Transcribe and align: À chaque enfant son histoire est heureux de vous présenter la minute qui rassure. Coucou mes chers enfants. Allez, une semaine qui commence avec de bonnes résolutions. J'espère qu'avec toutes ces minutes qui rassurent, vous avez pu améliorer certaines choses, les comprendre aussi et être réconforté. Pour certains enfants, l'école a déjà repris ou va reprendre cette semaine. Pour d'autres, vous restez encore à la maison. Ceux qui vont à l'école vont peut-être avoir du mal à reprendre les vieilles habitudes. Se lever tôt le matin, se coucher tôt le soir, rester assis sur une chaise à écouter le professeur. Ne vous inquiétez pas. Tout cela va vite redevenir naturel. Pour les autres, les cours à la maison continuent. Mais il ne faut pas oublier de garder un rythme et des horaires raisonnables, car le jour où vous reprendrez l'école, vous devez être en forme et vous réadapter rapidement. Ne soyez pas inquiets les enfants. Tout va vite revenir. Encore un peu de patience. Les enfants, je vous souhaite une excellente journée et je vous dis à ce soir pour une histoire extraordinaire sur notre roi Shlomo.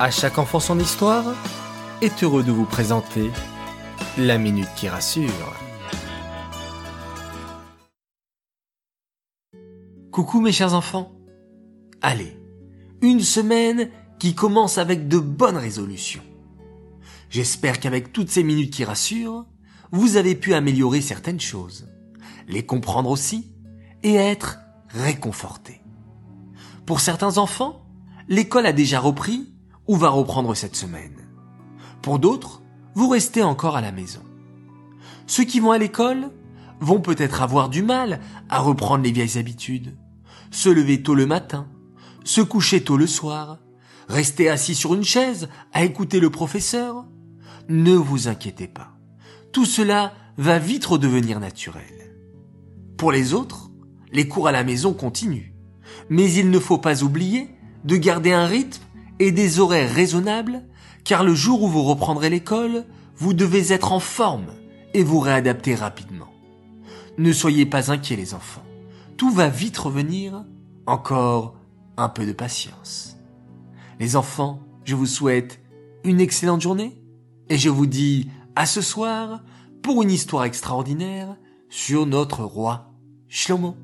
À 0.00 0.12
chaque 0.12 0.38
enfant 0.38 0.60
son 0.60 0.78
histoire 0.78 1.24
est 2.02 2.22
heureux 2.22 2.44
de 2.44 2.52
vous 2.52 2.66
présenter 2.66 3.32
la 4.16 4.38
minute 4.38 4.68
qui 4.76 4.88
rassure. 4.88 5.56
Coucou 10.12 10.40
mes 10.40 10.52
chers 10.52 10.74
enfants. 10.74 11.10
Allez, 12.00 12.38
une 13.02 13.18
semaine 13.18 13.90
qui 14.20 14.36
commence 14.36 14.78
avec 14.78 15.08
de 15.08 15.18
bonnes 15.18 15.56
résolutions. 15.56 16.22
J'espère 17.28 17.80
qu'avec 17.80 18.12
toutes 18.12 18.30
ces 18.30 18.44
minutes 18.44 18.72
qui 18.72 18.84
rassurent, 18.84 19.46
vous 19.90 20.16
avez 20.16 20.36
pu 20.36 20.54
améliorer 20.54 21.00
certaines 21.00 21.40
choses, 21.40 21.88
les 22.46 22.64
comprendre 22.64 23.10
aussi 23.10 23.50
et 24.04 24.14
être 24.14 24.60
réconforté. 24.90 25.80
Pour 26.86 27.00
certains 27.00 27.36
enfants, 27.36 27.84
l'école 28.28 28.66
a 28.66 28.72
déjà 28.72 29.00
repris 29.00 29.57
ou 29.88 29.96
va 29.96 30.10
reprendre 30.10 30.54
cette 30.54 30.76
semaine. 30.76 31.28
Pour 32.02 32.18
d'autres, 32.18 32.62
vous 32.94 33.08
restez 33.08 33.42
encore 33.42 33.76
à 33.76 33.80
la 33.80 33.92
maison. 33.92 34.22
Ceux 35.26 35.44
qui 35.44 35.60
vont 35.60 35.72
à 35.72 35.78
l'école 35.78 36.30
vont 36.80 37.00
peut-être 37.00 37.42
avoir 37.42 37.68
du 37.68 37.82
mal 37.82 38.20
à 38.48 38.60
reprendre 38.60 39.02
les 39.04 39.12
vieilles 39.12 39.38
habitudes. 39.38 39.96
Se 40.50 40.68
lever 40.68 41.02
tôt 41.02 41.14
le 41.14 41.26
matin, 41.26 41.68
se 42.24 42.40
coucher 42.40 42.84
tôt 42.84 42.96
le 42.96 43.06
soir, 43.06 43.58
rester 44.08 44.48
assis 44.48 44.74
sur 44.74 44.94
une 44.94 45.04
chaise 45.04 45.48
à 45.72 45.84
écouter 45.84 46.20
le 46.20 46.30
professeur. 46.30 47.06
Ne 47.68 47.94
vous 47.94 48.28
inquiétez 48.28 48.68
pas. 48.68 48.92
Tout 49.52 49.64
cela 49.64 50.12
va 50.36 50.58
vite 50.58 50.86
redevenir 50.86 51.40
naturel. 51.40 52.14
Pour 52.96 53.12
les 53.12 53.34
autres, 53.34 53.70
les 54.12 54.28
cours 54.28 54.48
à 54.48 54.52
la 54.52 54.64
maison 54.64 54.92
continuent. 54.92 55.52
Mais 56.10 56.32
il 56.32 56.50
ne 56.50 56.58
faut 56.58 56.78
pas 56.78 57.02
oublier 57.02 57.50
de 57.84 57.96
garder 57.96 58.32
un 58.32 58.46
rythme 58.46 58.82
et 59.18 59.32
des 59.32 59.60
horaires 59.60 59.92
raisonnables, 59.92 60.62
car 61.04 61.24
le 61.24 61.34
jour 61.34 61.62
où 61.62 61.68
vous 61.68 61.82
reprendrez 61.82 62.30
l'école, 62.30 62.84
vous 63.16 63.34
devez 63.34 63.72
être 63.72 63.92
en 63.92 64.00
forme 64.00 64.46
et 64.94 65.02
vous 65.02 65.20
réadapter 65.20 65.74
rapidement. 65.74 66.28
Ne 67.18 67.32
soyez 67.32 67.66
pas 67.66 67.90
inquiets 67.90 68.16
les 68.16 68.34
enfants. 68.34 68.62
Tout 69.16 69.30
va 69.30 69.48
vite 69.48 69.76
revenir. 69.76 70.44
Encore 70.86 71.56
un 71.98 72.08
peu 72.08 72.24
de 72.24 72.32
patience. 72.32 73.18
Les 74.00 74.16
enfants, 74.16 74.60
je 74.84 74.94
vous 74.94 75.06
souhaite 75.06 75.60
une 76.04 76.20
excellente 76.20 76.62
journée 76.62 77.02
et 77.48 77.58
je 77.58 77.68
vous 77.68 77.86
dis 77.86 78.30
à 78.56 78.64
ce 78.64 78.80
soir 78.80 79.42
pour 79.82 80.02
une 80.02 80.10
histoire 80.10 80.44
extraordinaire 80.44 81.36
sur 81.68 82.06
notre 82.06 82.44
roi 82.44 82.92
Shlomo. 83.28 83.76